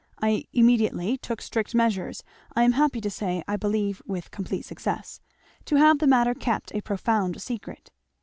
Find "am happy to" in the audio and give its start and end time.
2.63-3.09